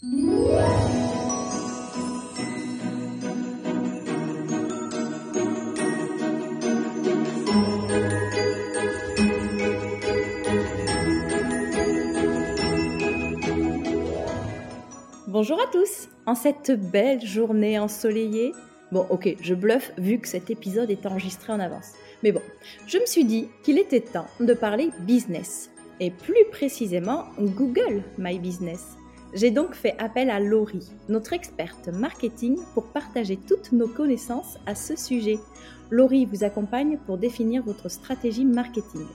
Bonjour 0.00 0.30
à 15.60 15.66
tous 15.72 16.08
En 16.26 16.36
cette 16.36 16.70
belle 16.70 17.26
journée 17.26 17.80
ensoleillée, 17.80 18.52
bon 18.92 19.04
ok, 19.10 19.34
je 19.40 19.54
bluffe 19.54 19.90
vu 19.98 20.20
que 20.20 20.28
cet 20.28 20.50
épisode 20.50 20.92
est 20.92 21.06
enregistré 21.06 21.52
en 21.52 21.58
avance. 21.58 21.94
Mais 22.22 22.30
bon, 22.30 22.42
je 22.86 22.98
me 22.98 23.06
suis 23.06 23.24
dit 23.24 23.48
qu'il 23.64 23.78
était 23.78 24.00
temps 24.00 24.28
de 24.38 24.54
parler 24.54 24.90
business, 25.00 25.72
et 25.98 26.12
plus 26.12 26.44
précisément 26.52 27.24
Google 27.40 28.04
My 28.16 28.38
Business. 28.38 28.97
J'ai 29.34 29.50
donc 29.50 29.74
fait 29.74 29.94
appel 29.98 30.30
à 30.30 30.40
Laurie, 30.40 30.90
notre 31.08 31.34
experte 31.34 31.88
marketing, 31.88 32.56
pour 32.72 32.84
partager 32.84 33.36
toutes 33.36 33.72
nos 33.72 33.88
connaissances 33.88 34.56
à 34.64 34.74
ce 34.74 34.96
sujet. 34.96 35.38
Laurie 35.90 36.24
vous 36.24 36.44
accompagne 36.44 36.98
pour 37.06 37.18
définir 37.18 37.62
votre 37.62 37.90
stratégie 37.90 38.46
marketing. 38.46 39.06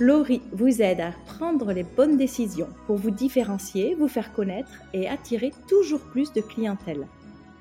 Laurie 0.00 0.42
vous 0.52 0.82
aide 0.82 1.00
à 1.00 1.12
prendre 1.26 1.72
les 1.72 1.84
bonnes 1.84 2.16
décisions 2.16 2.68
pour 2.86 2.96
vous 2.96 3.12
différencier, 3.12 3.94
vous 3.94 4.08
faire 4.08 4.32
connaître 4.32 4.72
et 4.92 5.08
attirer 5.08 5.52
toujours 5.68 6.00
plus 6.00 6.32
de 6.32 6.40
clientèle. 6.40 7.06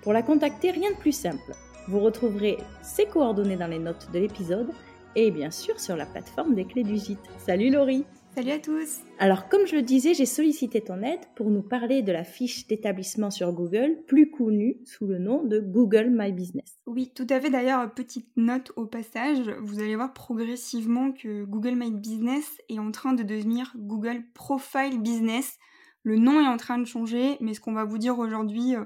Pour 0.02 0.12
la 0.12 0.24
contacter, 0.24 0.72
rien 0.72 0.92
de 0.92 0.98
plus 0.98 1.16
simple. 1.16 1.54
Vous 1.88 2.00
retrouverez 2.00 2.58
ses 2.82 3.06
coordonnées 3.06 3.58
dans 3.58 3.68
les 3.68 3.80
notes 3.80 4.10
de 4.12 4.20
l'épisode 4.20 4.70
et 5.16 5.30
bien 5.32 5.52
sûr 5.52 5.80
sur 5.80 5.96
la 5.96 6.06
plateforme 6.06 6.56
des 6.56 6.66
clés 6.66 6.84
du 6.84 6.98
gîte. 6.98 7.20
Salut 7.38 7.70
Laurie 7.70 8.06
Salut 8.36 8.52
à 8.52 8.60
tous 8.60 9.00
Alors 9.18 9.48
comme 9.48 9.66
je 9.66 9.78
le 9.78 9.82
disais, 9.82 10.14
j'ai 10.14 10.26
sollicité 10.26 10.82
ton 10.82 11.02
aide 11.04 11.22
pour 11.38 11.50
nous 11.50 11.62
parler 11.62 12.02
de 12.02 12.12
la 12.12 12.26
fiche 12.26 12.68
d'établissement 12.68 13.32
sur 13.32 13.54
Google, 13.54 14.04
plus 14.08 14.30
connue 14.30 14.76
sous 14.84 15.08
le 15.08 15.20
nom 15.20 15.42
de 15.42 15.62
Google 15.62 16.10
My 16.10 16.34
Business. 16.34 16.76
Oui, 16.86 17.14
tout 17.16 17.26
à 17.30 17.40
fait. 17.40 17.50
D'ailleurs, 17.50 17.90
petite 17.94 18.28
note 18.36 18.74
au 18.76 18.88
passage, 18.88 19.50
vous 19.62 19.80
allez 19.80 19.96
voir 19.96 20.14
progressivement 20.14 21.14
que 21.14 21.46
Google 21.46 21.76
My 21.76 21.92
Business 21.92 22.58
est 22.68 22.78
en 22.78 22.92
train 22.92 23.14
de 23.14 23.24
devenir 23.24 23.72
Google 23.78 24.22
Profile 24.34 25.02
Business. 25.02 25.58
Le 26.04 26.18
nom 26.18 26.42
est 26.42 26.48
en 26.48 26.58
train 26.58 26.78
de 26.78 26.86
changer, 26.86 27.38
mais 27.40 27.54
ce 27.54 27.62
qu'on 27.62 27.72
va 27.72 27.86
vous 27.86 28.00
dire 28.00 28.20
aujourd'hui 28.20 28.76
euh, 28.76 28.84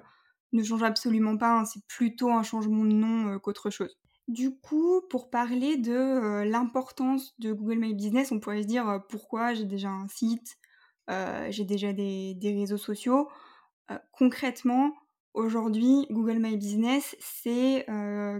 ne 0.53 0.61
change 0.61 0.84
absolument 0.84 1.38
pas. 1.38 1.61
Hein. 1.61 1.66
C'est 1.66 1.84
plutôt 1.88 2.30
un 2.30 2.44
changement 2.44 2.86
de 2.86 2.94
nom 2.94 3.34
euh, 3.34 3.39
qu'autre 3.39 3.72
chose. 3.72 3.97
Du 4.30 4.55
coup, 4.55 5.02
pour 5.09 5.31
parler 5.31 5.75
de 5.75 5.91
euh, 5.91 6.45
l'importance 6.45 7.33
de 7.39 7.52
Google 7.52 7.80
My 7.80 7.95
Business, 7.95 8.31
on 8.31 8.39
pourrait 8.39 8.61
se 8.61 8.67
dire 8.67 8.88
euh, 8.88 8.99
pourquoi 8.99 9.55
j'ai 9.55 9.66
déjà 9.66 9.89
un 9.89 10.08
site, 10.08 10.59
euh, 11.09 11.47
j'ai 11.49 11.66
déjà 11.66 11.94
des, 11.94 12.38
réseaux 12.44 12.77
sociaux. 12.77 13.27
concrètement, 14.11 14.94
aujourd'hui, 15.33 16.05
Google 16.11 16.38
My 16.38 16.57
Business, 16.57 17.16
c'est 17.19 17.88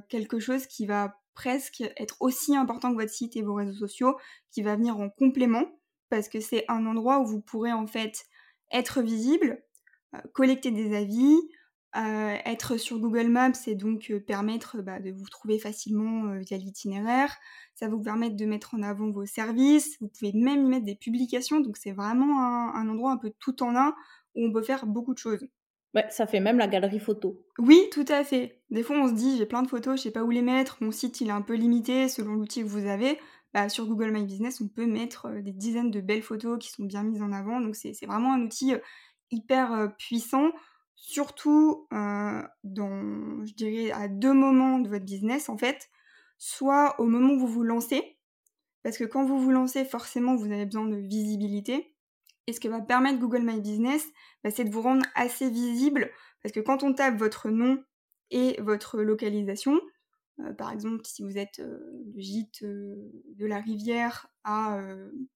quelque 0.10 0.40
chose 0.40 0.68
qui 0.68 0.86
va 0.86 1.16
presque 1.34 1.82
être 1.98 2.18
aussi 2.20 2.56
important 2.56 2.92
que 2.92 3.02
votre 3.02 3.12
site 3.12 3.36
et 3.36 3.42
vos 3.42 3.56
réseaux 3.56 3.88
sociaux, 3.88 4.16
qui 4.52 4.62
va 4.62 4.76
venir 4.76 4.96
en 5.00 5.10
complément, 5.10 5.66
parce 6.12 6.30
que 6.30 6.40
c'est 6.40 6.66
un 6.68 6.86
endroit 6.86 7.20
où 7.20 7.26
vous 7.26 7.42
pourrez 7.42 7.74
en 7.74 7.88
fait 7.88 8.28
être 8.72 9.02
visible, 9.02 9.64
collecter 10.34 10.70
des 10.70 10.96
avis, 10.96 11.40
euh, 11.98 12.38
être 12.46 12.78
sur 12.78 13.00
Google 13.00 13.30
Maps 13.30 13.52
et 13.66 13.74
donc 13.74 14.12
euh, 14.12 14.20
permettre 14.20 14.80
bah, 14.80 15.00
de 15.00 15.10
vous 15.10 15.28
trouver 15.28 15.58
facilement 15.58 16.26
euh, 16.26 16.38
via 16.38 16.56
l'itinéraire. 16.58 17.36
Ça 17.74 17.88
va 17.88 17.96
vous 17.96 18.02
permettre 18.04 18.36
de 18.36 18.46
mettre 18.46 18.76
en 18.76 18.84
avant 18.84 19.10
vos 19.10 19.26
services. 19.26 19.98
Vous 20.00 20.08
pouvez 20.08 20.32
même 20.34 20.66
y 20.66 20.70
mettre 20.70 20.86
des 20.86 20.96
publications. 20.96 21.62
Donc 21.62 21.78
c'est 21.78 21.92
vraiment 21.92 22.76
un, 22.76 22.88
endroit 22.88 23.12
un 23.12 23.18
peu 23.18 23.32
tout 23.40 23.64
en 23.64 23.76
un 23.76 23.96
où 24.36 24.46
on 24.46 24.52
peut 24.52 24.62
faire 24.62 24.86
beaucoup 24.86 25.16
de 25.16 25.18
choses. 25.18 25.44
Ouais, 25.96 26.06
ça 26.12 26.28
fait 26.28 26.40
même 26.40 26.60
la 26.60 26.68
galerie 26.68 27.00
photo. 27.00 27.44
Oui, 27.58 27.82
tout 27.92 28.06
à 28.08 28.24
fait. 28.24 28.62
Des 28.70 28.84
fois, 28.84 28.96
on 29.00 29.08
se 29.08 29.14
dit, 29.14 29.38
j'ai 29.38 29.48
plein 29.48 29.64
de 29.64 29.68
photos, 29.68 29.98
je 29.98 30.04
sais 30.04 30.12
pas 30.12 30.24
où 30.24 30.30
les 30.30 30.44
mettre, 30.44 30.78
mon 30.82 30.92
site 30.92 31.22
il 31.22 31.30
est 31.30 31.32
un 31.32 31.42
peu 31.42 31.56
limité 31.56 32.08
selon 32.08 32.36
l'outil 32.36 32.62
que 32.62 32.68
vous 32.68 32.86
avez. 32.86 33.18
Bah, 33.56 33.68
sur 33.68 33.88
Google 33.88 34.12
My 34.12 34.24
Business, 34.24 34.62
on 34.62 34.68
peut 34.68 34.86
mettre 34.86 35.28
des 35.42 35.54
dizaines 35.54 35.90
de 35.90 36.02
belles 36.02 36.22
photos 36.22 36.60
qui 36.60 36.70
sont 36.70 36.84
bien 36.84 37.02
mises 37.02 37.24
en 37.24 37.32
avant. 37.32 37.60
Donc 37.60 37.76
c'est 37.76 38.06
vraiment 38.06 38.34
un 38.34 38.44
outil 38.44 38.74
hyper 39.32 39.92
puissant 39.98 40.52
surtout 41.02 41.88
euh, 41.94 42.42
je 42.64 43.54
dirais, 43.54 43.92
à 43.92 44.08
deux 44.08 44.34
moments 44.34 44.80
de 44.80 44.90
votre 44.90 45.06
business, 45.06 45.50
en 45.50 45.58
fait. 45.58 45.90
Soit 46.38 47.00
au 47.00 47.06
moment 47.06 47.34
où 47.34 47.40
vous 47.40 47.48
vous 47.48 47.64
lancez, 47.64 48.18
parce 48.84 48.98
que 48.98 49.04
quand 49.04 49.26
vous 49.26 49.40
vous 49.40 49.52
lancez, 49.52 49.86
forcément, 49.86 50.36
vous 50.36 50.52
avez 50.52 50.66
besoin 50.66 50.88
de 50.88 50.96
visibilité. 50.96 51.96
Et 52.48 52.54
ce 52.54 52.60
que 52.60 52.68
va 52.68 52.82
permettre 52.82 53.20
Google 53.20 53.44
My 53.44 53.60
Business, 53.62 54.06
bah, 54.44 54.52
c'est 54.52 54.64
de 54.66 54.72
vous 54.72 54.82
rendre 54.82 55.06
assez 55.16 55.50
visible, 55.50 56.12
parce 56.42 56.54
que 56.54 56.60
quand 56.60 56.84
on 56.84 56.94
tape 56.94 57.18
votre 57.18 57.50
nom 57.50 57.84
et 58.32 58.60
votre 58.62 59.02
localisation, 59.02 59.80
euh, 60.40 60.54
par 60.54 60.72
exemple, 60.72 61.02
si 61.06 61.24
vous 61.24 61.38
êtes 61.38 61.60
euh, 61.60 61.80
le 62.14 62.22
gîte 62.22 62.64
de 62.64 63.46
la 63.46 63.60
rivière 63.60 64.28
à, 64.44 64.80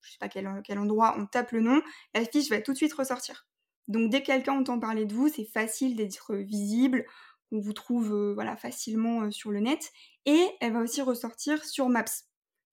je 0.02 0.12
sais 0.12 0.18
pas 0.20 0.30
quel, 0.30 0.50
quel 0.64 0.80
endroit, 0.80 1.16
on 1.18 1.26
tape 1.26 1.52
le 1.52 1.62
nom, 1.62 1.82
la 2.14 2.26
fiche 2.26 2.50
va 2.50 2.62
tout 2.62 2.72
de 2.72 2.78
suite 2.78 2.94
ressortir. 2.94 3.46
Donc 3.88 4.10
dès 4.10 4.22
que 4.22 4.28
quelqu'un 4.28 4.54
entend 4.54 4.80
parler 4.80 5.06
de 5.06 5.14
vous, 5.14 5.28
c'est 5.28 5.46
facile 5.46 5.96
d'être 5.96 6.36
visible, 6.36 7.06
on 7.52 7.60
vous 7.60 7.74
trouve 7.74 8.14
euh, 8.14 8.34
voilà, 8.34 8.56
facilement 8.56 9.24
euh, 9.24 9.32
sur 9.32 9.52
le 9.52 9.60
net, 9.60 9.92
et 10.26 10.42
elle 10.62 10.74
va 10.74 10.80
aussi 10.80 11.02
ressortir 11.02 11.64
sur 11.64 11.90
Maps. 11.90 12.06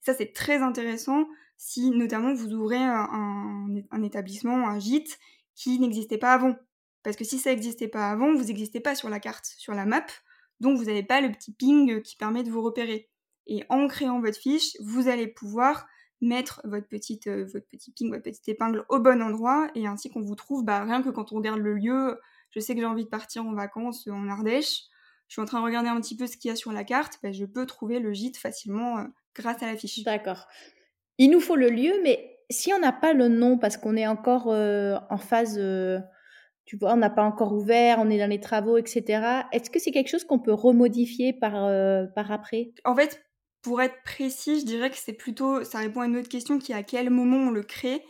Ça 0.00 0.14
c'est 0.14 0.32
très 0.32 0.58
intéressant 0.58 1.26
si 1.56 1.90
notamment 1.90 2.32
vous 2.32 2.54
ouvrez 2.54 2.78
un, 2.78 4.02
établissement, 4.02 4.66
un 4.66 4.78
gîte 4.78 5.18
qui 5.54 5.78
n'existait 5.78 6.16
pas 6.16 6.32
avant. 6.32 6.56
Parce 7.02 7.16
que 7.16 7.24
si 7.24 7.38
ça 7.38 7.50
n'existait 7.50 7.88
pas 7.88 8.10
avant, 8.10 8.34
vous 8.34 8.44
n'existez 8.44 8.80
pas 8.80 8.94
sur 8.94 9.10
la 9.10 9.20
carte, 9.20 9.44
sur 9.44 9.74
la 9.74 9.84
map, 9.84 10.06
donc 10.60 10.78
vous 10.78 10.84
n'avez 10.84 11.02
pas 11.02 11.20
le 11.20 11.30
petit 11.30 11.52
ping 11.52 12.00
qui 12.00 12.16
permet 12.16 12.42
de 12.42 12.50
vous 12.50 12.62
repérer. 12.62 13.10
Et 13.46 13.64
en 13.68 13.88
créant 13.88 14.20
votre 14.20 14.38
fiche, 14.38 14.76
vous 14.80 15.08
allez 15.08 15.26
pouvoir 15.26 15.86
mettre 16.20 16.60
votre 16.64 16.86
petite, 16.86 17.26
euh, 17.26 17.46
votre 17.52 17.66
petit 17.66 17.92
ping, 17.92 18.10
votre 18.10 18.22
petite 18.22 18.48
épingle 18.48 18.84
au 18.88 18.98
bon 18.98 19.22
endroit 19.22 19.70
et 19.74 19.86
ainsi 19.86 20.10
qu'on 20.10 20.20
vous 20.20 20.34
trouve, 20.34 20.64
bah, 20.64 20.84
rien 20.84 21.02
que 21.02 21.08
quand 21.08 21.32
on 21.32 21.36
regarde 21.36 21.60
le 21.60 21.74
lieu, 21.74 22.20
je 22.50 22.60
sais 22.60 22.74
que 22.74 22.80
j'ai 22.80 22.86
envie 22.86 23.04
de 23.04 23.08
partir 23.08 23.44
en 23.46 23.54
vacances 23.54 24.06
en 24.08 24.28
Ardèche, 24.28 24.82
je 25.28 25.34
suis 25.34 25.42
en 25.42 25.44
train 25.44 25.60
de 25.60 25.64
regarder 25.64 25.88
un 25.88 26.00
petit 26.00 26.16
peu 26.16 26.26
ce 26.26 26.36
qu'il 26.36 26.50
y 26.50 26.52
a 26.52 26.56
sur 26.56 26.72
la 26.72 26.84
carte, 26.84 27.18
bah, 27.22 27.32
je 27.32 27.44
peux 27.44 27.66
trouver 27.66 28.00
le 28.00 28.12
gîte 28.12 28.36
facilement 28.36 28.98
euh, 28.98 29.04
grâce 29.34 29.62
à 29.62 29.66
la 29.66 29.76
fiche. 29.76 30.02
D'accord. 30.02 30.46
Il 31.18 31.30
nous 31.30 31.40
faut 31.40 31.56
le 31.56 31.68
lieu, 31.68 31.92
mais 32.02 32.38
si 32.50 32.72
on 32.72 32.78
n'a 32.78 32.92
pas 32.92 33.12
le 33.12 33.28
nom 33.28 33.58
parce 33.58 33.76
qu'on 33.76 33.96
est 33.96 34.06
encore 34.06 34.48
euh, 34.48 34.98
en 35.08 35.18
phase, 35.18 35.54
tu 36.64 36.76
vois, 36.76 36.92
on 36.92 36.96
n'a 36.96 37.10
pas 37.10 37.22
encore 37.22 37.52
ouvert, 37.52 37.98
on 37.98 38.10
est 38.10 38.18
dans 38.18 38.28
les 38.28 38.40
travaux, 38.40 38.76
etc. 38.76 39.44
Est-ce 39.52 39.70
que 39.70 39.78
c'est 39.78 39.90
quelque 39.90 40.08
chose 40.08 40.24
qu'on 40.24 40.38
peut 40.38 40.52
remodifier 40.52 41.32
par, 41.32 41.52
par 42.14 42.32
après? 42.32 42.72
En 42.84 42.96
fait, 42.96 43.20
pour 43.62 43.82
être 43.82 44.02
précis, 44.04 44.60
je 44.60 44.64
dirais 44.64 44.90
que 44.90 44.96
c'est 44.96 45.12
plutôt, 45.12 45.64
ça 45.64 45.78
répond 45.78 46.00
à 46.00 46.06
une 46.06 46.16
autre 46.16 46.28
question 46.28 46.58
qui 46.58 46.72
est 46.72 46.76
à 46.76 46.82
quel 46.82 47.10
moment 47.10 47.36
on 47.36 47.50
le 47.50 47.62
crée. 47.62 48.02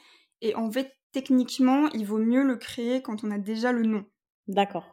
Et 0.43 0.55
en 0.55 0.71
fait, 0.71 0.97
techniquement, 1.13 1.89
il 1.91 2.07
vaut 2.07 2.19
mieux 2.19 2.43
le 2.43 2.57
créer 2.57 3.03
quand 3.03 3.25
on 3.25 3.31
a 3.31 3.39
déjà 3.39 3.73
le 3.73 3.83
nom. 3.83 4.05
D'accord. 4.47 4.87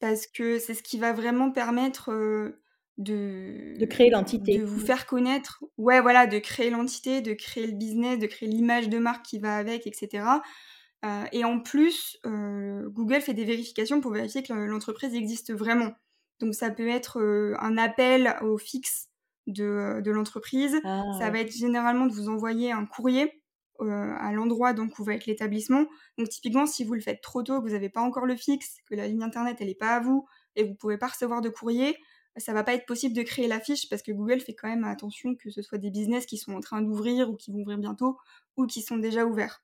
Parce 0.00 0.26
que 0.26 0.58
c'est 0.58 0.74
ce 0.74 0.82
qui 0.82 0.98
va 0.98 1.12
vraiment 1.12 1.50
permettre 1.50 2.12
euh, 2.12 2.62
de... 2.96 3.74
De 3.78 3.86
créer 3.86 4.10
l'entité. 4.10 4.58
De 4.58 4.64
vous 4.64 4.78
faire 4.78 5.06
connaître. 5.06 5.64
Ouais, 5.76 6.00
voilà, 6.00 6.26
de 6.26 6.38
créer 6.38 6.70
l'entité, 6.70 7.20
de 7.20 7.32
créer 7.32 7.66
le 7.66 7.76
business, 7.76 8.18
de 8.18 8.26
créer 8.26 8.48
l'image 8.48 8.88
de 8.88 8.98
marque 8.98 9.24
qui 9.24 9.40
va 9.40 9.56
avec, 9.56 9.86
etc. 9.88 10.24
Euh, 11.04 11.24
et 11.32 11.44
en 11.44 11.58
plus, 11.58 12.18
euh, 12.24 12.88
Google 12.88 13.20
fait 13.20 13.34
des 13.34 13.44
vérifications 13.44 14.00
pour 14.00 14.12
vérifier 14.12 14.44
que 14.44 14.52
l'entreprise 14.52 15.14
existe 15.14 15.52
vraiment. 15.52 15.92
Donc 16.38 16.54
ça 16.54 16.70
peut 16.70 16.88
être 16.88 17.20
un 17.58 17.76
appel 17.76 18.36
au 18.42 18.58
fixe 18.58 19.07
de, 19.48 20.00
de 20.00 20.10
l'entreprise. 20.10 20.80
Ça 20.82 21.18
ah. 21.20 21.30
va 21.30 21.40
être 21.40 21.52
généralement 21.52 22.06
de 22.06 22.12
vous 22.12 22.28
envoyer 22.28 22.70
un 22.70 22.86
courrier 22.86 23.42
euh, 23.80 24.14
à 24.18 24.32
l'endroit 24.32 24.72
donc 24.72 24.98
où 24.98 25.04
va 25.04 25.14
être 25.14 25.26
l'établissement. 25.26 25.86
Donc 26.18 26.28
typiquement, 26.28 26.66
si 26.66 26.84
vous 26.84 26.94
le 26.94 27.00
faites 27.00 27.20
trop 27.20 27.42
tôt, 27.42 27.60
que 27.60 27.66
vous 27.66 27.74
n'avez 27.74 27.88
pas 27.88 28.00
encore 28.00 28.26
le 28.26 28.36
fixe, 28.36 28.76
que 28.88 28.94
la 28.94 29.06
ligne 29.06 29.22
internet 29.22 29.56
elle 29.60 29.68
n'est 29.68 29.74
pas 29.74 29.96
à 29.96 30.00
vous 30.00 30.26
et 30.56 30.64
vous 30.64 30.74
pouvez 30.74 30.98
pas 30.98 31.06
recevoir 31.06 31.40
de 31.40 31.48
courrier, 31.48 31.96
ça 32.36 32.52
va 32.52 32.64
pas 32.64 32.74
être 32.74 32.86
possible 32.86 33.14
de 33.14 33.22
créer 33.22 33.48
la 33.48 33.60
fiche 33.60 33.88
parce 33.88 34.02
que 34.02 34.12
Google 34.12 34.40
fait 34.40 34.54
quand 34.54 34.68
même 34.68 34.84
attention 34.84 35.34
que 35.34 35.50
ce 35.50 35.62
soit 35.62 35.78
des 35.78 35.90
business 35.90 36.26
qui 36.26 36.38
sont 36.38 36.54
en 36.54 36.60
train 36.60 36.82
d'ouvrir 36.82 37.30
ou 37.30 37.36
qui 37.36 37.52
vont 37.52 37.60
ouvrir 37.60 37.78
bientôt 37.78 38.18
ou 38.56 38.66
qui 38.66 38.82
sont 38.82 38.96
déjà 38.96 39.24
ouverts. 39.24 39.62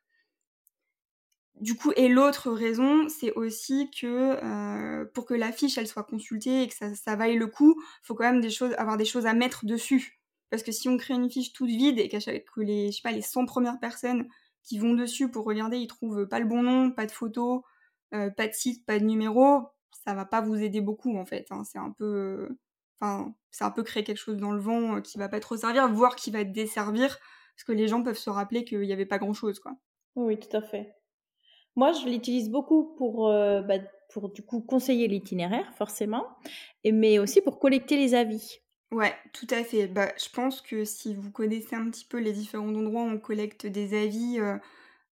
Du 1.61 1.77
coup, 1.77 1.93
et 1.97 2.09
l'autre 2.09 2.51
raison, 2.51 3.09
c'est 3.09 3.33
aussi 3.33 3.91
que 3.91 4.37
euh, 4.43 5.05
pour 5.15 5.25
que 5.25 5.35
la 5.35 5.53
fiche 5.53 5.79
elle 5.79 5.87
soit 5.87 6.03
consultée 6.03 6.63
et 6.63 6.69
que 6.69 6.75
ça, 6.75 7.17
vaille 7.17 7.37
le 7.37 7.47
coup, 7.47 7.81
faut 8.03 8.15
quand 8.15 8.25
même 8.25 8.41
des 8.41 8.51
choses, 8.51 8.75
avoir 8.77 8.97
des 8.97 9.05
choses 9.05 9.27
à 9.27 9.35
mettre 9.35 9.65
dessus. 9.65 10.21
Parce 10.51 10.63
que 10.63 10.73
si 10.73 10.89
on 10.89 10.97
crée 10.97 11.15
une 11.15 11.31
fiche 11.31 11.53
toute 11.53 11.69
vide 11.69 11.99
et 11.99 12.09
que 12.09 12.17
les, 12.61 12.91
je 12.91 12.97
sais 12.97 13.03
pas, 13.03 13.13
les 13.13 13.23
100 13.23 13.47
premières 13.47 13.79
personnes 13.79 14.29
qui 14.63 14.79
vont 14.79 14.95
dessus 14.95 15.31
pour 15.31 15.45
regarder, 15.45 15.79
ils 15.79 15.87
trouvent 15.87 16.27
pas 16.27 16.41
le 16.41 16.47
bon 16.47 16.63
nom, 16.63 16.91
pas 16.91 17.07
de 17.07 17.13
photo, 17.13 17.65
euh, 18.15 18.31
pas 18.31 18.49
de 18.49 18.53
site, 18.53 18.85
pas 18.85 18.99
de 18.99 19.05
numéro, 19.05 19.69
ça 20.05 20.15
va 20.15 20.25
pas 20.25 20.41
vous 20.41 20.57
aider 20.57 20.81
beaucoup 20.81 21.17
en 21.17 21.25
fait. 21.25 21.47
Hein. 21.51 21.63
C'est 21.65 21.79
un 21.79 21.91
peu, 21.91 22.49
enfin, 23.01 23.33
c'est 23.51 23.65
un 23.65 23.71
peu 23.71 23.83
créer 23.83 24.05
quelque 24.05 24.19
chose 24.19 24.37
dans 24.37 24.53
le 24.53 24.61
vent 24.61 24.97
euh, 24.97 25.01
qui 25.01 25.19
va 25.19 25.29
pas 25.29 25.41
trop 25.41 25.57
servir, 25.57 25.89
voire 25.89 26.17
qui 26.17 26.31
va 26.31 26.45
desservir, 26.45 27.19
parce 27.55 27.65
que 27.65 27.73
les 27.73 27.89
gens 27.89 28.03
peuvent 28.03 28.19
se 28.19 28.31
rappeler 28.31 28.65
qu'il 28.65 28.81
n'y 28.81 28.93
avait 28.93 29.07
pas 29.07 29.19
grand 29.19 29.35
chose, 29.35 29.61
quoi. 29.61 29.73
Oui, 30.17 30.39
tout 30.39 30.57
à 30.57 30.63
fait. 30.63 30.95
Moi, 31.77 31.93
je 31.93 32.07
l'utilise 32.09 32.51
beaucoup 32.51 32.95
pour, 32.97 33.29
euh, 33.29 33.63
bah, 33.63 33.79
pour 34.13 34.31
du 34.33 34.43
coup 34.43 34.61
conseiller 34.61 35.09
l'itinéraire, 35.09 35.73
forcément, 35.75 36.27
mais 36.85 37.19
aussi 37.19 37.41
pour 37.41 37.59
collecter 37.59 37.97
les 37.97 38.15
avis. 38.15 38.61
Ouais, 38.93 39.15
tout 39.33 39.47
à 39.51 39.65
fait. 39.65 39.89
Bah, 39.89 40.13
je 40.23 40.29
pense 40.31 40.61
que 40.61 40.85
si 40.85 41.15
vous 41.15 41.31
connaissez 41.33 41.75
un 41.75 41.91
petit 41.91 42.05
peu 42.05 42.19
les 42.19 42.33
différents 42.33 42.69
endroits 42.75 43.03
où 43.03 43.07
on 43.09 43.19
collecte 43.19 43.67
des 43.67 43.95
avis, 44.01 44.39
euh, 44.39 44.57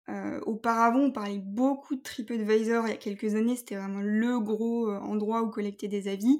euh, 0.10 0.40
auparavant, 0.46 1.00
on 1.02 1.12
parlait 1.12 1.40
beaucoup 1.40 1.96
de 1.96 2.02
TripAdvisor 2.02 2.88
il 2.88 2.92
y 2.92 2.94
a 2.94 2.98
quelques 2.98 3.36
années, 3.36 3.56
c'était 3.58 3.78
vraiment 3.78 4.02
le 4.02 4.40
gros 4.40 4.92
endroit 4.92 5.44
où 5.44 5.50
collecter 5.52 5.88
des 5.88 6.08
avis. 6.10 6.40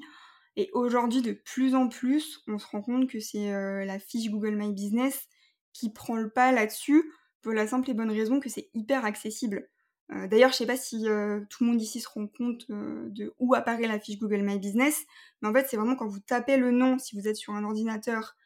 Et 0.56 0.70
aujourd'hui, 0.74 1.22
de 1.22 1.32
plus 1.32 1.74
en 1.76 1.88
plus, 1.88 2.42
on 2.48 2.58
se 2.58 2.66
rend 2.68 2.82
compte 2.82 3.08
que 3.10 3.20
c'est 3.20 3.52
la 3.86 3.98
fiche 4.00 4.30
Google 4.30 4.56
My 4.56 4.72
Business 4.72 5.28
qui 5.74 5.92
prend 5.92 6.16
le 6.16 6.30
pas 6.30 6.52
là-dessus, 6.52 7.12
pour 7.42 7.52
la 7.54 7.66
simple 7.68 7.90
et 7.90 7.94
bonne 7.94 8.10
raison 8.10 8.40
que 8.40 8.50
c'est 8.50 8.70
hyper 8.74 9.04
accessible. 9.06 9.70
Euh, 10.12 10.26
d'ailleurs, 10.26 10.50
je 10.50 10.56
sais 10.56 10.66
pas 10.66 10.76
si 10.76 11.08
euh, 11.08 11.40
tout 11.48 11.64
le 11.64 11.70
monde 11.70 11.80
ici 11.80 12.00
se 12.00 12.08
rend 12.08 12.26
compte 12.26 12.66
euh, 12.70 13.08
de 13.10 13.34
où 13.38 13.54
apparaît 13.54 13.86
la 13.86 13.98
fiche 13.98 14.18
Google 14.18 14.42
My 14.42 14.58
Business, 14.58 15.04
mais 15.40 15.48
en 15.48 15.52
fait, 15.52 15.66
c'est 15.68 15.76
vraiment 15.76 15.96
quand 15.96 16.06
vous 16.06 16.20
tapez 16.20 16.56
le 16.56 16.70
nom, 16.70 16.98
si 16.98 17.16
vous 17.16 17.28
êtes 17.28 17.36
sur 17.36 17.54
un 17.54 17.64
ordinateur, 17.64 18.36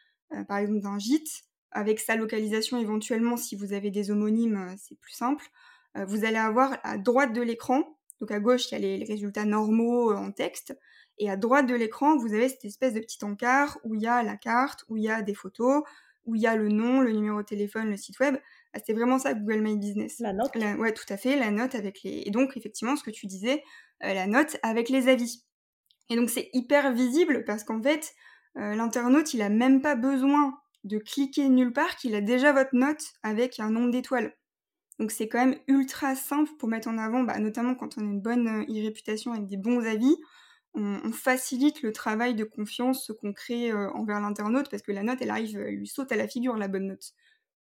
par 0.49 0.59
exemple 0.59 0.81
d'un 0.81 0.99
gîte, 0.99 1.45
avec 1.71 2.01
sa 2.01 2.17
localisation 2.17 2.79
éventuellement, 2.79 3.37
si 3.37 3.55
vous 3.55 3.73
avez 3.73 3.93
des 3.93 4.11
homonymes, 4.11 4.75
c'est 4.77 4.99
plus 4.99 5.13
simple. 5.13 5.47
vous 5.95 6.25
allez 6.25 6.37
avoir 6.37 6.79
à 6.83 6.99
droite 6.99 7.33
de 7.33 7.43
l'écran, 7.43 7.97
donc 8.21 8.33
à 8.33 8.41
gauche, 8.41 8.73
il 8.73 8.73
y 8.73 8.75
a 8.75 8.81
les, 8.81 8.99
les 8.99 9.05
résultats 9.05 9.45
normaux 9.45 10.13
en 10.13 10.33
texte, 10.33 10.77
et 11.19 11.31
à 11.31 11.37
droite 11.37 11.67
de 11.67 11.77
l'écran, 11.77 12.17
vous 12.17 12.35
avez 12.35 12.49
cette 12.49 12.65
espèce 12.65 12.95
de 12.95 13.01
petit 13.01 13.25
encart 13.25 13.79
où 13.85 13.95
il 13.95 14.03
y 14.03 14.09
a 14.09 14.25
la 14.25 14.37
carte, 14.37 14.85
où 14.89 14.97
il 14.97 15.05
y 15.05 15.09
a 15.09 15.23
des 15.23 15.35
photos, 15.35 15.85
où 16.25 16.35
il 16.35 16.43
y 16.43 16.47
a 16.47 16.57
le 16.57 16.69
nom, 16.69 17.01
le 17.01 17.13
numéro 17.13 17.41
de 17.41 17.47
téléphone, 17.47 17.89
le 17.89 17.97
site 17.97 18.19
web. 18.19 18.37
Ah, 18.76 18.82
c'est 18.84 18.93
vraiment 18.93 19.19
ça 19.19 19.32
Google 19.32 19.62
My 19.62 19.76
Business. 19.76 20.19
La 20.20 20.34
note. 20.34 20.55
ouais, 20.55 20.93
tout 20.93 21.06
à 21.08 21.17
fait, 21.17 21.37
la 21.37 21.50
note 21.50 21.75
avec 21.75 22.02
les. 22.02 22.25
Et 22.26 22.31
donc 22.31 22.56
effectivement, 22.56 22.94
ce 22.96 23.02
que 23.02 23.11
tu 23.11 23.26
disais, 23.26 23.62
euh, 24.05 24.12
la 24.12 24.26
note 24.26 24.58
avec 24.62 24.90
les 24.90 25.08
avis. 25.08 25.44
Et 26.11 26.17
donc 26.17 26.28
c'est 26.28 26.50
hyper 26.52 26.93
visible 26.93 27.44
parce 27.46 27.64
qu'en 27.64 27.82
fait, 27.82 28.14
euh, 28.58 28.75
l'internaute, 28.75 29.32
il 29.32 29.40
a 29.40 29.49
même 29.49 29.81
pas 29.81 29.94
besoin 29.94 30.58
de 30.84 30.99
cliquer 30.99 31.49
nulle 31.49 31.73
part, 31.73 31.96
qu'il 31.96 32.14
a 32.14 32.20
déjà 32.20 32.52
votre 32.52 32.75
note 32.75 33.02
avec 33.23 33.58
un 33.61 33.70
nombre 33.70 33.90
d'étoiles. 33.90 34.34
Donc 34.99 35.11
c'est 35.11 35.29
quand 35.29 35.44
même 35.44 35.58
ultra 35.69 36.14
simple 36.14 36.50
pour 36.58 36.69
mettre 36.69 36.88
en 36.88 36.99
avant, 36.99 37.22
bah, 37.22 37.38
notamment 37.38 37.75
quand 37.75 37.96
on 37.96 38.02
a 38.02 38.05
une 38.05 38.20
bonne 38.20 38.46
euh, 38.46 38.82
réputation 38.82 39.32
avec 39.32 39.46
des 39.46 39.56
bons 39.56 39.84
avis, 39.87 40.17
on, 40.75 41.11
facilite 41.12 41.81
le 41.81 41.90
travail 41.93 42.34
de 42.34 42.44
confiance 42.44 43.11
qu'on 43.19 43.32
crée 43.32 43.72
envers 43.72 44.20
l'internaute 44.20 44.69
parce 44.70 44.82
que 44.82 44.93
la 44.93 45.02
note, 45.02 45.22
elle 45.22 45.31
arrive, 45.31 45.58
elle 45.58 45.76
lui 45.76 45.87
saute 45.87 46.12
à 46.12 46.17
la 46.17 46.29
figure, 46.29 46.55
la 46.58 46.69
bonne 46.69 46.88
note 46.88 47.14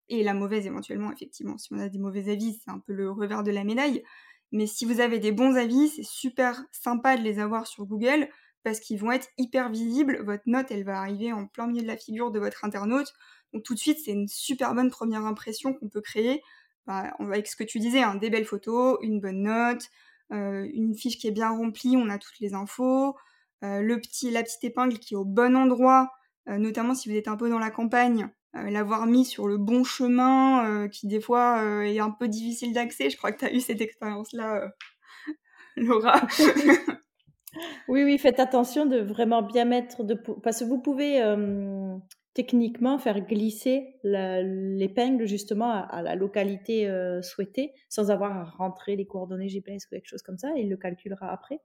et 0.09 0.23
la 0.23 0.35
mauvaise 0.35 0.67
éventuellement, 0.67 1.13
effectivement. 1.13 1.59
Si 1.59 1.73
on 1.73 1.79
a 1.79 1.89
des 1.89 1.99
mauvais 1.99 2.31
avis, 2.31 2.61
c'est 2.63 2.71
un 2.71 2.79
peu 2.79 2.93
le 2.93 3.11
revers 3.11 3.43
de 3.43 3.51
la 3.51 3.65
médaille. 3.65 4.03
Mais 4.53 4.67
si 4.67 4.85
vous 4.85 5.01
avez 5.01 5.19
des 5.19 5.33
bons 5.33 5.57
avis, 5.57 5.89
c'est 5.89 6.05
super 6.05 6.65
sympa 6.71 7.17
de 7.17 7.23
les 7.23 7.39
avoir 7.39 7.67
sur 7.67 7.87
Google 7.87 8.29
parce 8.63 8.81
qu'ils 8.81 8.99
vont 8.99 9.13
être 9.13 9.29
hyper 9.39 9.71
visibles. 9.71 10.23
Votre 10.25 10.45
note, 10.47 10.71
elle 10.71 10.85
va 10.85 10.99
arriver 10.99 11.33
en 11.33 11.47
plein 11.47 11.67
milieu 11.67 11.83
de 11.83 11.87
la 11.87 11.97
figure 11.97 12.31
de 12.31 12.39
votre 12.39 12.65
internaute. 12.65 13.13
Donc 13.53 13.63
tout 13.63 13.75
de 13.75 13.79
suite, 13.79 13.99
c'est 14.05 14.13
une 14.13 14.29
super 14.29 14.75
bonne 14.75 14.91
première 14.91 15.25
impression 15.25 15.75
qu'on 15.75 15.89
peut 15.89 16.01
créer 16.01 16.43
bah, 16.87 17.15
avec 17.19 17.47
ce 17.47 17.57
que 17.57 17.65
tu 17.65 17.79
disais, 17.79 18.03
hein, 18.03 18.15
des 18.17 18.31
belles 18.31 18.45
photos, 18.45 18.99
une 19.03 19.21
bonne 19.21 19.43
note, 19.43 19.89
euh, 20.33 20.69
une 20.73 20.95
fiche 20.95 21.19
qui 21.19 21.29
est 21.29 21.33
bien 21.33 21.51
remplie, 21.51 21.97
on 21.97 22.09
a 22.09 22.19
toutes 22.19 22.39
les 22.41 22.55
infos, 22.55 23.15
euh, 23.63 23.81
le 23.81 24.01
petit, 24.01 24.31
la 24.31 24.43
petite 24.43 24.65
épingle 24.65 24.99
qui 24.99 25.15
est 25.15 25.17
au 25.17 25.25
bon 25.25 25.57
endroit, 25.57 26.11
euh, 26.49 26.59
notamment 26.59 26.95
si 26.95 27.09
vous 27.09 27.17
êtes 27.17 27.29
un 27.29 27.37
peu 27.37 27.49
dans 27.49 27.59
la 27.59 27.71
campagne, 27.71 28.29
l'avoir 28.55 29.07
mis 29.07 29.25
sur 29.25 29.49
le 29.49 29.59
bon 29.59 29.85
chemin, 29.85 30.67
euh, 30.69 30.89
qui 30.89 31.07
des 31.07 31.21
fois 31.21 31.63
euh, 31.63 31.83
est 31.83 31.99
un 31.99 32.11
peu 32.11 32.29
difficile 32.29 32.73
d'accès. 32.73 33.11
Je 33.11 33.17
crois 33.17 33.33
que 33.33 33.39
tu 33.39 33.45
as 33.45 33.53
eu 33.53 33.61
cette 33.61 33.81
expérience-là, 33.81 34.73
Laura. 35.77 36.21
oui, 37.89 38.05
oui, 38.05 38.19
faites 38.19 38.41
attention 38.41 38.87
de 38.87 38.99
vraiment 38.99 39.43
bien 39.43 39.65
mettre 39.65 40.05
de... 40.05 40.15
Parce 40.15 40.61
que 40.61 40.65
vous 40.65 40.79
pouvez 40.79 41.21
techniquement 42.35 42.99
faire 42.99 43.21
glisser 43.21 43.95
l'épingle 44.03 45.25
justement 45.25 45.71
à, 45.71 46.03
la 46.03 46.17
localité 46.17 46.89
euh, 46.89 47.23
souhaitée 47.23 47.73
sans 47.89 48.11
avoir 48.11 48.37
à 48.37 48.45
rentrer 48.45 48.97
les 48.97 49.07
coordonnées 49.07 49.49
GPS 49.49 49.87
ou 49.87 49.91
quelque 49.91 50.09
chose 50.09 50.23
comme 50.23 50.37
ça. 50.37 50.51
Il 50.57 50.69
le 50.69 50.77
calculera 50.77 51.33
après. 51.33 51.61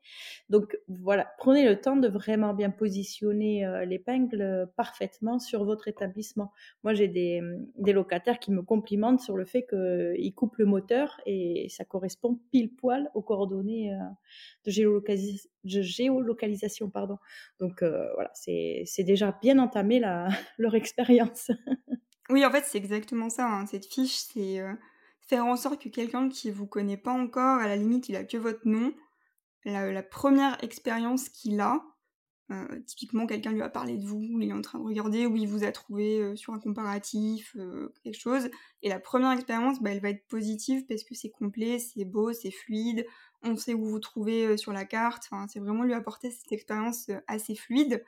Donc 0.50 0.78
voilà, 0.88 1.28
prenez 1.40 1.68
le 1.68 1.82
temps 1.82 1.96
de 1.96 2.08
vraiment 2.08 2.54
bien 2.54 2.70
positionner 2.70 3.66
euh, 3.66 3.84
l'épingle 3.84 4.42
euh, 4.42 4.66
parfaitement 4.78 5.40
sur 5.40 5.66
votre 5.66 5.88
établissement. 5.88 6.52
Moi, 6.84 6.94
j'ai 6.94 7.08
des, 7.08 7.42
des, 7.78 7.94
locataires 7.94 8.38
qui 8.38 8.52
me 8.52 8.62
complimentent 8.62 9.22
sur 9.22 9.36
le 9.36 9.46
fait 9.46 9.66
qu'ils 9.66 10.36
coupent 10.36 10.58
le 10.58 10.66
moteur 10.66 11.20
et 11.26 11.66
ça 11.70 11.84
correspond 11.84 12.40
pile 12.52 12.76
poil 12.76 13.10
aux 13.16 13.24
coordonnées 13.24 13.98
de, 14.66 14.72
de 15.64 15.82
géolocalisation. 15.82 16.92
Pardon. 16.92 17.18
Donc 17.60 17.82
voilà, 17.82 18.30
c'est 18.36 18.86
déjà 19.00 19.36
bien 19.42 19.58
entamé 19.58 20.00
la 20.00 20.30
leur 20.60 20.76
expérience. 20.76 21.50
oui, 22.30 22.46
en 22.46 22.52
fait, 22.52 22.66
c'est 22.66 22.78
exactement 22.78 23.30
ça. 23.30 23.48
Hein. 23.48 23.66
Cette 23.66 23.86
fiche, 23.86 24.18
c'est 24.18 24.60
euh, 24.60 24.74
faire 25.22 25.46
en 25.46 25.56
sorte 25.56 25.82
que 25.82 25.90
quelqu'un 25.90 26.30
qui 26.30 26.52
vous 26.52 26.68
connaît 26.68 26.98
pas 26.98 27.14
encore, 27.14 27.60
à 27.60 27.68
la 27.68 27.76
limite, 27.76 28.10
il 28.10 28.16
a 28.16 28.24
que 28.24 28.38
votre 28.38 28.62
nom, 28.66 28.94
la, 29.66 30.04
première 30.04 30.64
expérience 30.64 31.30
qu'il 31.30 31.60
a, 31.60 31.82
euh, 32.52 32.80
typiquement, 32.88 33.28
quelqu'un 33.28 33.52
lui 33.52 33.62
a 33.62 33.70
parlé 33.70 33.98
de 33.98 34.06
vous, 34.06 34.24
il 34.42 34.50
est 34.50 34.54
en 34.54 34.62
train 34.62 34.80
de 34.80 34.84
regarder 34.84 35.28
où 35.28 35.36
il 35.36 35.48
vous 35.48 35.64
a 35.64 35.72
trouvé 35.72 36.20
euh, 36.20 36.36
sur 36.36 36.54
un 36.54 36.60
comparatif, 36.60 37.56
quelque 38.04 38.20
chose. 38.20 38.50
Et 38.82 38.90
la 38.90 39.00
première 39.00 39.32
expérience, 39.32 39.82
bah, 39.82 39.92
elle 39.92 40.02
va 40.02 40.10
être 40.10 40.28
positive 40.28 40.86
parce 40.88 41.04
que 41.04 41.16
c'est 41.16 41.30
complet, 41.30 41.80
c'est 41.80 42.06
beau, 42.06 42.34
c'est 42.34 42.52
fluide, 42.52 43.06
on 43.44 43.56
sait 43.56 43.74
où 43.74 43.86
vous 43.86 44.00
trouvez 44.00 44.58
sur 44.58 44.74
la 44.74 44.84
carte. 44.86 45.30
C'est 45.48 45.60
vraiment 45.60 45.84
lui 45.84 45.94
apporter 45.94 46.32
cette 46.32 46.52
expérience 46.52 47.10
assez 47.28 47.56
fluide. 47.56 48.04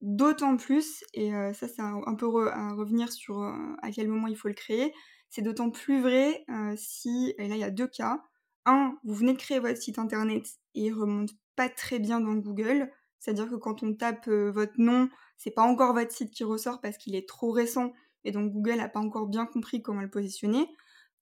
D'autant 0.00 0.56
plus, 0.56 1.02
et 1.12 1.34
euh, 1.34 1.52
ça 1.52 1.66
c'est 1.66 1.82
un, 1.82 2.14
peu 2.14 2.50
à 2.52 2.72
revenir 2.72 3.10
sur 3.10 3.42
euh, 3.42 3.52
à 3.82 3.90
quel 3.90 4.06
moment 4.06 4.28
il 4.28 4.36
faut 4.36 4.46
le 4.46 4.54
créer, 4.54 4.94
c'est 5.28 5.42
d'autant 5.42 5.70
plus 5.70 6.00
vrai 6.00 6.44
euh, 6.50 6.74
si, 6.76 7.34
et 7.36 7.48
là 7.48 7.56
il 7.56 7.60
y 7.60 7.64
a 7.64 7.70
deux 7.70 7.88
cas, 7.88 8.22
un, 8.64 8.96
vous 9.02 9.14
venez 9.14 9.32
de 9.32 9.38
créer 9.38 9.58
votre 9.58 9.80
site 9.80 9.98
internet 9.98 10.46
et 10.76 10.86
il 10.86 10.92
remonte 10.92 11.30
pas 11.56 11.68
très 11.68 11.98
bien 11.98 12.20
dans 12.20 12.34
Google, 12.34 12.92
c'est-à-dire 13.18 13.50
que 13.50 13.56
quand 13.56 13.82
on 13.82 13.92
tape 13.92 14.28
votre 14.28 14.74
nom, 14.78 15.08
c'est 15.36 15.50
pas 15.50 15.62
encore 15.62 15.94
votre 15.94 16.12
site 16.12 16.30
qui 16.30 16.44
ressort 16.44 16.80
parce 16.80 16.96
qu'il 16.96 17.16
est 17.16 17.28
trop 17.28 17.50
récent 17.50 17.92
et 18.22 18.30
donc 18.30 18.52
Google 18.52 18.76
n'a 18.76 18.88
pas 18.88 19.00
encore 19.00 19.26
bien 19.26 19.46
compris 19.46 19.82
comment 19.82 20.02
le 20.02 20.10
positionner. 20.10 20.68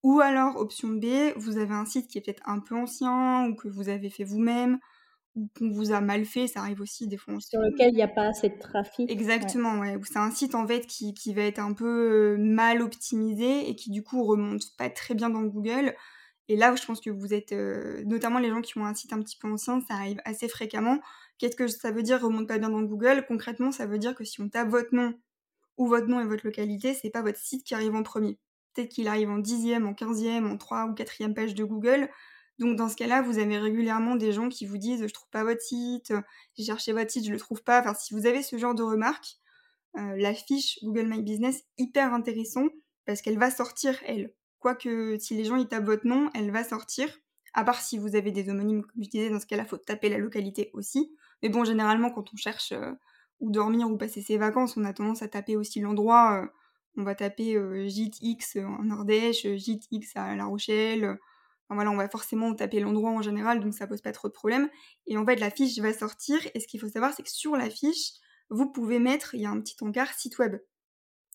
Ou 0.03 0.21
alors, 0.21 0.57
option 0.57 0.89
B, 0.89 1.07
vous 1.37 1.57
avez 1.57 1.75
un 1.75 1.87
site 1.87 2.09
qui 2.09 2.19
est 2.19 2.21
peut-être 2.21 2.43
un 2.47 2.61
peu 2.61 2.77
ancien 2.77 3.49
ou 3.49 3.55
que 3.57 3.69
vous 3.69 3.89
avez 3.89 4.11
fait 4.11 4.25
vous-même 4.25 4.79
ou 5.37 5.49
qu'on 5.57 5.71
vous 5.71 5.93
a 5.93 6.01
mal 6.01 6.25
fait, 6.25 6.47
ça 6.47 6.61
arrive 6.61 6.81
aussi 6.81 7.07
des 7.07 7.17
fois. 7.17 7.35
Sur 7.41 7.61
lequel 7.61 7.91
il 7.91 7.97
n'y 7.97 8.03
a 8.03 8.09
pas 8.09 8.29
assez 8.29 8.49
de 8.49 8.59
trafic. 8.59 9.11
Exactement, 9.11 9.79
ouais. 9.79 9.97
C'est 10.05 10.19
un 10.19 10.31
site 10.31 10.55
en 10.55 10.67
fait 10.67 10.87
qui, 10.87 11.15
qui, 11.15 11.35
va 11.35 11.43
être 11.43 11.59
un 11.59 11.75
peu 11.75 12.37
mal 12.39 12.83
optimisé 12.83 13.69
et 13.69 13.77
qui 13.77 13.91
du 13.91 14.03
coup 14.03 14.25
remonte 14.25 14.63
pas 14.79 14.91
très 14.91 15.15
bien 15.15 15.31
dans 15.31 15.43
Google. 15.43 15.95
Et 16.49 16.57
là, 16.57 16.75
je 16.77 16.85
pense 16.85 17.01
que 17.01 17.11
vous 17.11 17.35
êtes, 17.35 17.53
euh, 17.53 18.03
notamment 18.05 18.39
les 18.39 18.49
gens 18.49 18.63
qui 18.63 18.79
ont 18.79 18.87
un 18.87 18.95
site 18.95 19.13
un 19.13 19.21
petit 19.21 19.37
peu 19.37 19.49
ancien, 19.49 19.81
ça 19.81 19.95
arrive 19.95 20.21
assez 20.25 20.49
fréquemment. 20.49 21.01
Qu'est-ce 21.39 21.57
que 21.57 21.67
ça 21.67 21.91
veut 21.91 22.03
dire 22.03 22.21
remonte 22.23 22.49
pas 22.49 22.59
bien 22.59 22.71
dans 22.71 22.83
Google? 22.83 23.25
Concrètement, 23.29 23.73
ça 23.73 23.87
veut 23.87 23.99
dire 23.99 24.15
que 24.15 24.25
si 24.25 24.41
on 24.41 24.49
tape 24.49 24.69
votre 24.69 24.95
nom 24.95 25.15
ou 25.77 25.87
votre 25.87 26.07
nom 26.07 26.21
et 26.21 26.25
votre 26.25 26.47
localité, 26.47 26.95
c'est 26.95 27.11
pas 27.11 27.23
votre 27.23 27.39
site 27.39 27.65
qui 27.65 27.75
arrive 27.75 27.95
en 27.95 28.03
premier. 28.03 28.39
Peut-être 28.73 28.91
qu'il 28.91 29.09
arrive 29.09 29.31
en 29.31 29.39
dixième, 29.39 29.87
en 29.87 29.95
quinzième, 29.95 30.51
en 30.51 30.57
trois 30.57 30.87
ou 30.87 30.95
quatrième 30.95 31.35
page 31.35 31.55
de 31.55 31.65
Google, 31.65 32.09
donc 32.59 32.77
dans 32.77 32.89
ce 32.89 32.97
cas-là, 32.97 33.23
vous 33.23 33.39
avez 33.39 33.59
régulièrement 33.59 34.17
des 34.17 34.33
gens 34.33 34.49
qui 34.49 34.65
vous 34.67 34.79
disent 34.79 35.07
je 35.07 35.13
trouve 35.13 35.29
pas 35.31 35.45
votre 35.45 35.61
site, 35.61 36.13
j'ai 36.57 36.65
cherché 36.65 36.93
votre 36.93 37.11
site, 37.11 37.27
je 37.27 37.33
le 37.33 37.39
trouve 37.39 37.63
pas. 37.63 37.81
Enfin, 37.81 37.95
si 37.95 38.15
vous 38.15 38.27
avez 38.27 38.43
ce 38.43 38.57
genre 38.57 38.75
de 38.75 38.83
remarques, 38.83 39.37
euh, 39.99 40.17
la 40.17 40.35
fiche 40.35 40.79
Google 40.83 41.07
My 41.07 41.23
Business 41.23 41.65
hyper 41.79 42.15
intéressant 42.15 42.67
parce 43.05 43.21
qu'elle 43.21 43.39
va 43.39 43.51
sortir 43.51 43.99
elle. 44.07 44.33
Quoique 44.59 45.19
si 45.19 45.37
les 45.37 45.45
gens 45.45 45.57
y 45.57 45.69
tapent 45.69 45.85
votre 45.85 46.07
nom, 46.07 46.31
elle 46.35 46.51
va 46.51 46.65
sortir. 46.65 47.09
À 47.53 47.65
part 47.65 47.81
si 47.81 47.99
vous 47.99 48.17
avez 48.17 48.33
des 48.33 48.49
homonymes, 48.51 48.83
comme 48.83 49.03
je 49.03 49.09
disais, 49.09 49.31
dans 49.31 49.41
ce 49.41 49.47
cas-là, 49.47 49.65
faut 49.65 49.79
taper 49.79 50.09
la 50.09 50.19
localité 50.19 50.71
aussi. 50.75 51.15
Mais 51.43 51.49
bon, 51.49 51.65
généralement, 51.65 52.11
quand 52.11 52.33
on 52.33 52.37
cherche 52.37 52.73
euh, 52.73 52.93
où 53.41 53.51
dormir 53.51 53.89
ou 53.91 53.97
passer 53.97 54.23
ses 54.23 54.39
vacances, 54.39 54.77
on 54.77 54.85
a 54.85 54.93
tendance 54.93 55.23
à 55.23 55.29
taper 55.29 55.57
aussi 55.57 55.81
l'endroit. 55.81 56.43
Euh, 56.43 56.47
on 56.99 57.05
va 57.05 57.15
taper 57.15 57.59
gîte 57.91 58.17
X 58.23 58.57
en 58.57 58.89
Ardèche, 58.89 59.47
gîte 59.57 59.85
X 59.91 60.13
à 60.17 60.35
La 60.35 60.47
Rochelle, 60.47 61.19
on 61.71 61.97
va 61.97 62.09
forcément 62.09 62.55
taper 62.55 62.81
l'endroit 62.81 63.11
en 63.11 63.23
général, 63.23 63.61
donc 63.61 63.75
ça 63.75 63.87
pose 63.87 64.01
pas 64.01 64.13
trop 64.13 64.29
de 64.29 64.33
problème. 64.33 64.69
Et 65.07 65.17
en 65.19 65.27
fait, 65.27 65.37
la 65.37 65.51
fiche 65.51 65.79
va 65.79 65.93
sortir, 65.93 66.39
et 66.55 66.61
ce 66.61 66.67
qu'il 66.67 66.81
faut 66.81 66.89
savoir, 66.89 67.13
c'est 67.13 67.23
que 67.23 67.31
sur 67.31 67.57
la 67.57 67.71
fiche, 67.71 68.13
vous 68.51 68.71
pouvez 68.71 68.99
mettre, 68.99 69.35
il 69.35 69.41
y 69.41 69.47
a 69.47 69.51
un 69.51 69.61
petit 69.61 69.77
encart 69.81 70.13
site 70.15 70.39
web. 70.39 70.57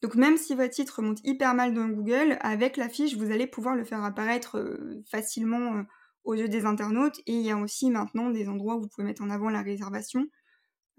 Donc 0.01 0.15
même 0.15 0.37
si 0.37 0.55
votre 0.55 0.73
titre 0.73 0.97
remonte 0.97 1.19
hyper 1.23 1.53
mal 1.53 1.73
dans 1.73 1.87
Google, 1.87 2.37
avec 2.41 2.77
la 2.77 2.89
fiche, 2.89 3.15
vous 3.15 3.31
allez 3.31 3.47
pouvoir 3.47 3.75
le 3.75 3.83
faire 3.83 4.03
apparaître 4.03 4.57
euh, 4.57 5.03
facilement 5.09 5.75
euh, 5.77 5.83
aux 6.23 6.33
yeux 6.33 6.49
des 6.49 6.65
internautes. 6.65 7.19
Et 7.27 7.33
il 7.33 7.41
y 7.41 7.51
a 7.51 7.57
aussi 7.57 7.91
maintenant 7.91 8.31
des 8.31 8.49
endroits 8.49 8.75
où 8.77 8.81
vous 8.81 8.87
pouvez 8.87 9.05
mettre 9.05 9.21
en 9.21 9.29
avant 9.29 9.49
la 9.49 9.61
réservation. 9.61 10.25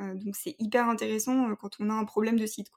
Euh, 0.00 0.14
donc 0.14 0.36
c'est 0.36 0.54
hyper 0.58 0.88
intéressant 0.88 1.54
quand 1.56 1.76
on 1.80 1.90
a 1.90 1.94
un 1.94 2.04
problème 2.04 2.38
de 2.38 2.46
site. 2.46 2.68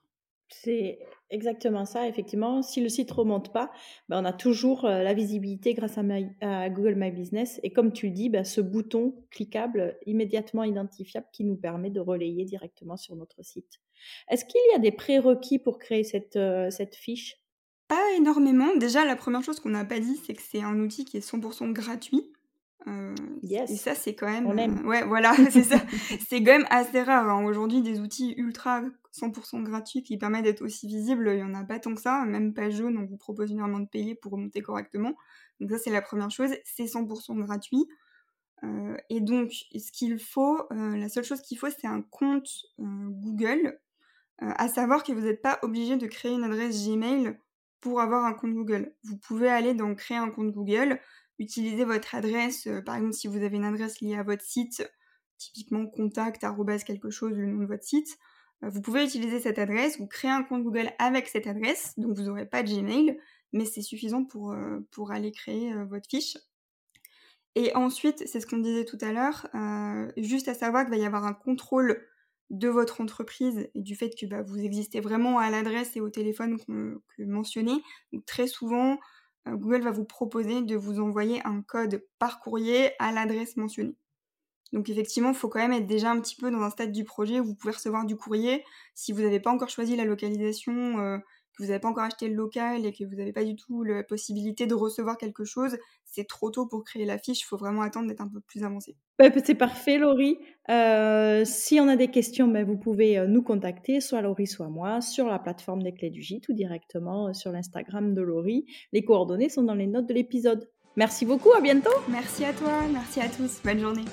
C'est 0.49 0.99
exactement 1.31 1.85
ça, 1.85 2.07
effectivement. 2.07 2.61
Si 2.61 2.81
le 2.81 2.89
site 2.89 3.11
remonte 3.11 3.51
pas, 3.51 3.71
ben, 4.09 4.21
on 4.21 4.25
a 4.25 4.33
toujours 4.33 4.85
euh, 4.85 5.01
la 5.01 5.13
visibilité 5.13 5.73
grâce 5.73 5.97
à, 5.97 6.69
Google 6.69 6.95
My 6.95 7.11
Business. 7.11 7.59
Et 7.63 7.71
comme 7.71 7.91
tu 7.91 8.07
le 8.07 8.11
dis, 8.13 8.29
ben, 8.29 8.43
ce 8.43 8.61
bouton 8.61 9.15
cliquable 9.31 9.97
immédiatement 10.05 10.63
identifiable 10.63 11.27
qui 11.31 11.43
nous 11.43 11.55
permet 11.55 11.89
de 11.89 11.99
relayer 11.99 12.45
directement 12.45 12.95
sur 12.95 13.15
notre 13.15 13.43
site. 13.43 13.81
Est-ce 14.29 14.45
qu'il 14.45 14.61
y 14.71 14.75
a 14.75 14.79
des 14.79 14.91
prérequis 14.91 15.57
pour 15.57 15.79
créer 15.79 16.03
cette, 16.03 16.35
euh, 16.35 16.69
cette 16.69 16.95
fiche? 16.95 17.37
Pas 17.87 18.13
énormément. 18.17 18.75
Déjà, 18.75 19.03
la 19.05 19.15
première 19.15 19.43
chose 19.43 19.59
qu'on 19.59 19.69
n'a 19.69 19.85
pas 19.85 19.99
dit, 19.99 20.17
c'est 20.25 20.33
que 20.33 20.41
c'est 20.41 20.61
un 20.61 20.79
outil 20.79 21.05
qui 21.05 21.17
est 21.17 21.27
100% 21.27 21.71
gratuit. 21.71 22.31
Euh, 22.87 23.15
yes. 23.41 23.71
Et 23.71 23.77
ça, 23.77 23.95
c'est 23.95 24.15
quand 24.15 24.29
même. 24.29 24.45
On 24.45 24.57
aime. 24.57 24.85
ouais, 24.85 25.03
voilà, 25.03 25.33
c'est 25.51 25.63
ça. 25.63 25.77
c'est 26.27 26.43
quand 26.43 26.51
même 26.51 26.67
assez 26.69 27.01
rare. 27.01 27.29
Hein. 27.29 27.45
Aujourd'hui, 27.45 27.81
des 27.81 27.99
outils 27.99 28.33
ultra 28.37 28.83
100% 29.13 29.63
gratuits 29.63 30.03
qui 30.03 30.17
permettent 30.17 30.43
d'être 30.43 30.61
aussi 30.61 30.87
visibles, 30.87 31.29
il 31.31 31.37
n'y 31.37 31.43
en 31.43 31.55
a 31.55 31.63
pas 31.63 31.79
tant 31.79 31.95
que 31.95 32.01
ça. 32.01 32.25
Même 32.25 32.53
pas 32.53 32.69
jaune, 32.69 32.97
on 32.97 33.05
vous 33.05 33.17
propose 33.17 33.49
généralement 33.49 33.79
de 33.79 33.87
payer 33.87 34.15
pour 34.15 34.33
remonter 34.33 34.61
correctement. 34.61 35.15
Donc, 35.59 35.71
ça, 35.71 35.77
c'est 35.77 35.91
la 35.91 36.01
première 36.01 36.31
chose. 36.31 36.51
C'est 36.63 36.85
100% 36.85 37.39
gratuit. 37.39 37.87
Euh, 38.63 38.95
et 39.09 39.21
donc, 39.21 39.51
ce 39.51 39.91
qu'il 39.91 40.19
faut, 40.19 40.67
la 40.71 41.09
seule 41.09 41.23
chose 41.23 41.41
qu'il 41.41 41.57
faut, 41.57 41.69
c'est 41.69 41.87
un 41.87 42.01
compte 42.01 42.49
Google. 42.77 43.79
à 44.39 44.67
savoir 44.67 45.03
que 45.03 45.11
vous 45.11 45.21
n'êtes 45.21 45.41
pas 45.41 45.59
obligé 45.61 45.97
de 45.97 46.07
créer 46.07 46.33
une 46.33 46.43
adresse 46.43 46.87
Gmail 46.87 47.37
pour 47.79 48.01
avoir 48.01 48.25
un 48.25 48.33
compte 48.33 48.53
Google. 48.53 48.93
Vous 49.03 49.17
pouvez 49.17 49.47
aller 49.47 49.73
dans 49.73 49.93
créer 49.95 50.17
un 50.17 50.29
compte 50.29 50.51
Google 50.51 50.99
utilisez 51.39 51.85
votre 51.85 52.15
adresse, 52.15 52.67
euh, 52.67 52.81
par 52.81 52.95
exemple 52.95 53.13
si 53.13 53.27
vous 53.27 53.43
avez 53.43 53.57
une 53.57 53.65
adresse 53.65 54.01
liée 54.01 54.15
à 54.15 54.23
votre 54.23 54.43
site, 54.43 54.89
typiquement 55.37 55.85
contact 55.87 56.45
quelque 56.85 57.09
chose, 57.09 57.33
le 57.33 57.45
nom 57.45 57.61
de 57.61 57.65
votre 57.65 57.83
site, 57.83 58.17
euh, 58.63 58.69
vous 58.69 58.81
pouvez 58.81 59.03
utiliser 59.03 59.39
cette 59.39 59.59
adresse, 59.59 59.99
vous 59.99 60.07
créez 60.07 60.31
un 60.31 60.43
compte 60.43 60.63
Google 60.63 60.91
avec 60.99 61.27
cette 61.27 61.47
adresse, 61.47 61.93
donc 61.97 62.15
vous 62.17 62.23
n'aurez 62.23 62.45
pas 62.45 62.63
de 62.63 62.69
Gmail, 62.69 63.19
mais 63.53 63.65
c'est 63.65 63.81
suffisant 63.81 64.23
pour, 64.23 64.51
euh, 64.51 64.79
pour 64.91 65.11
aller 65.11 65.31
créer 65.31 65.73
votre 65.85 66.07
fiche. 66.09 66.37
Et 67.55 67.73
ensuite, 67.73 68.27
c'est 68.27 68.41
ce 68.41 68.47
qu'on 68.47 68.57
disait 68.57 68.83
tout 68.83 68.97
à 68.99 69.13
l'heure, 69.13 69.47
juste 70.17 70.49
à 70.49 70.53
savoir 70.53 70.83
qu'il 70.83 70.93
va 70.93 70.97
y 70.97 71.05
avoir 71.05 71.25
un 71.25 71.33
contrôle 71.33 72.05
de 72.49 72.67
votre 72.67 73.01
entreprise 73.01 73.69
et 73.73 73.81
du 73.81 73.95
fait 73.95 74.09
que 74.09 74.25
bah, 74.25 74.41
vous 74.41 74.59
existez 74.59 74.99
vraiment 74.99 75.39
à 75.39 75.49
l'adresse 75.49 75.95
et 75.95 76.01
au 76.01 76.09
téléphone 76.09 76.57
que 76.67 77.23
mentionné. 77.23 77.71
Donc 78.13 78.25
très 78.25 78.47
souvent, 78.47 78.99
Google 79.47 79.81
va 79.81 79.91
vous 79.91 80.05
proposer 80.05 80.61
de 80.61 80.75
vous 80.75 80.99
envoyer 80.99 81.41
un 81.45 81.61
code 81.61 82.03
par 82.19 82.39
courrier 82.39 82.91
à 82.99 83.11
l'adresse 83.11 83.57
mentionnée. 83.57 83.95
Donc 84.73 84.89
effectivement, 84.89 85.29
il 85.29 85.35
faut 85.35 85.49
quand 85.49 85.59
même 85.59 85.73
être 85.73 85.87
déjà 85.87 86.11
un 86.11 86.19
petit 86.19 86.35
peu 86.35 86.51
dans 86.51 86.61
un 86.61 86.69
stade 86.69 86.91
du 86.91 87.03
projet 87.03 87.39
où 87.39 87.45
vous 87.45 87.55
pouvez 87.55 87.73
recevoir 87.73 88.05
du 88.05 88.15
courrier. 88.15 88.63
Si 88.93 89.11
vous 89.11 89.21
n'avez 89.21 89.39
pas 89.39 89.51
encore 89.51 89.69
choisi 89.69 89.95
la 89.95 90.05
localisation, 90.05 90.99
euh, 90.99 91.17
que 91.55 91.63
vous 91.63 91.69
n'avez 91.69 91.79
pas 91.79 91.87
encore 91.87 92.03
acheté 92.03 92.27
le 92.27 92.35
local 92.35 92.85
et 92.85 92.91
que 92.91 93.03
vous 93.03 93.15
n'avez 93.15 93.33
pas 93.33 93.43
du 93.43 93.55
tout 93.55 93.83
la 93.83 94.03
possibilité 94.03 94.67
de 94.67 94.73
recevoir 94.73 95.17
quelque 95.17 95.45
chose, 95.45 95.77
c'est 96.05 96.27
trop 96.27 96.49
tôt 96.49 96.65
pour 96.65 96.83
créer 96.83 97.05
la 97.05 97.17
fiche. 97.17 97.41
Il 97.41 97.45
faut 97.45 97.57
vraiment 97.57 97.81
attendre 97.81 98.07
d'être 98.07 98.21
un 98.21 98.27
peu 98.27 98.39
plus 98.39 98.63
avancé. 98.63 98.95
Bah, 99.17 99.25
c'est 99.43 99.55
parfait, 99.55 99.97
Laurie. 99.97 100.37
Euh, 100.69 101.43
si 101.45 101.79
on 101.79 101.87
a 101.87 101.95
des 101.95 102.09
questions, 102.09 102.47
ben, 102.47 102.65
vous 102.65 102.77
pouvez 102.77 103.17
euh, 103.17 103.27
nous 103.27 103.41
contacter, 103.41 104.01
soit 104.01 104.21
Laurie, 104.21 104.47
soit 104.47 104.69
moi, 104.69 105.01
sur 105.01 105.27
la 105.27 105.39
plateforme 105.39 105.83
des 105.83 105.93
clés 105.93 106.09
du 106.09 106.21
gîte 106.21 106.49
ou 106.49 106.53
directement 106.53 107.27
euh, 107.27 107.33
sur 107.33 107.51
l'Instagram 107.51 108.13
de 108.13 108.21
Laurie. 108.21 108.65
Les 108.91 109.03
coordonnées 109.03 109.49
sont 109.49 109.63
dans 109.63 109.75
les 109.75 109.87
notes 109.87 110.07
de 110.07 110.13
l'épisode. 110.13 110.69
Merci 110.97 111.25
beaucoup, 111.25 111.53
à 111.53 111.61
bientôt. 111.61 111.91
Merci 112.09 112.45
à 112.45 112.53
toi, 112.53 112.81
merci 112.91 113.19
à 113.19 113.27
tous. 113.27 113.61
Bonne 113.63 113.79
journée. 113.79 114.05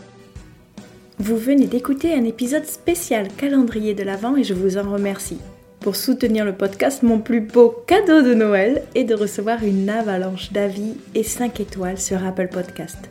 Vous 1.18 1.37
venez 1.37 1.66
d'écouter 1.66 2.14
un 2.14 2.25
épisode 2.25 2.64
spécial 2.64 3.28
calendrier 3.37 3.94
de 3.94 4.02
l'Avent 4.02 4.37
et 4.37 4.44
je 4.44 4.54
vous 4.54 4.78
en 4.78 4.90
remercie. 4.90 5.38
Pour 5.83 5.97
soutenir 5.97 6.45
le 6.45 6.53
podcast, 6.53 7.03
mon 7.03 7.19
plus 7.19 7.41
beau 7.41 7.75
cadeau 7.89 8.23
de 8.23 8.35
Noël 8.35 8.85
est 8.95 9.03
de 9.03 9.17
recevoir 9.17 9.65
une 9.65 9.91
avalanche 9.91 10.53
d'avis 10.53 10.95
et 11.17 11.25
5 11.25 11.59
étoiles 11.59 11.99
sur 11.99 12.25
Apple 12.25 12.47
Podcast. 12.47 13.11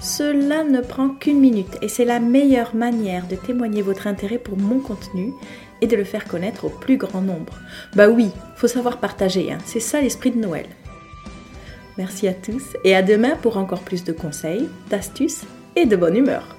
Cela 0.00 0.64
ne 0.64 0.82
prend 0.82 1.08
qu'une 1.08 1.40
minute 1.40 1.78
et 1.80 1.88
c'est 1.88 2.04
la 2.04 2.20
meilleure 2.20 2.74
manière 2.74 3.26
de 3.26 3.36
témoigner 3.36 3.80
votre 3.80 4.06
intérêt 4.06 4.36
pour 4.36 4.58
mon 4.58 4.80
contenu 4.80 5.32
et 5.80 5.86
de 5.86 5.96
le 5.96 6.04
faire 6.04 6.26
connaître 6.26 6.66
au 6.66 6.68
plus 6.68 6.98
grand 6.98 7.22
nombre. 7.22 7.58
Bah 7.96 8.08
oui, 8.08 8.28
faut 8.56 8.68
savoir 8.68 8.98
partager, 8.98 9.50
hein. 9.50 9.58
c'est 9.64 9.80
ça 9.80 10.02
l'esprit 10.02 10.30
de 10.30 10.40
Noël. 10.40 10.66
Merci 11.96 12.28
à 12.28 12.34
tous 12.34 12.76
et 12.84 12.94
à 12.94 13.00
demain 13.00 13.34
pour 13.40 13.56
encore 13.56 13.80
plus 13.80 14.04
de 14.04 14.12
conseils, 14.12 14.68
d'astuces 14.90 15.46
et 15.74 15.86
de 15.86 15.96
bonne 15.96 16.16
humeur. 16.16 16.54